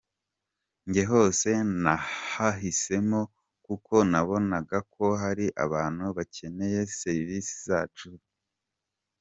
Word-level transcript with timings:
Njye 0.87 1.03
hose 1.11 1.49
nahahisemo 1.83 3.21
kuko 3.65 3.93
nabonaga 4.11 4.77
ko 4.93 5.05
hari 5.21 5.45
abantu 5.65 6.05
bakeneye 6.17 6.79
Serivisi 6.99 7.51
nziza 7.51 7.61
zacu. 7.79 8.09